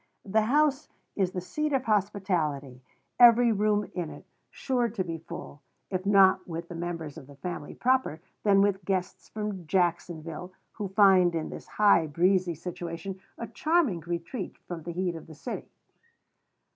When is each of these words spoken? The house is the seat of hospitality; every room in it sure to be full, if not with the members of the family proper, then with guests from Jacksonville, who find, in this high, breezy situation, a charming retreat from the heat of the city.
The 0.25 0.41
house 0.45 0.89
is 1.15 1.29
the 1.31 1.41
seat 1.41 1.73
of 1.73 1.83
hospitality; 1.83 2.81
every 3.19 3.51
room 3.51 3.91
in 3.93 4.09
it 4.09 4.25
sure 4.49 4.89
to 4.89 5.03
be 5.03 5.19
full, 5.19 5.61
if 5.91 6.07
not 6.07 6.47
with 6.47 6.69
the 6.69 6.73
members 6.75 7.19
of 7.19 7.27
the 7.27 7.35
family 7.35 7.75
proper, 7.75 8.19
then 8.41 8.63
with 8.63 8.83
guests 8.83 9.29
from 9.29 9.67
Jacksonville, 9.67 10.53
who 10.71 10.87
find, 10.87 11.35
in 11.35 11.49
this 11.51 11.67
high, 11.67 12.07
breezy 12.07 12.55
situation, 12.55 13.19
a 13.37 13.45
charming 13.45 13.99
retreat 13.99 14.57
from 14.67 14.81
the 14.81 14.91
heat 14.91 15.15
of 15.15 15.27
the 15.27 15.35
city. 15.35 15.69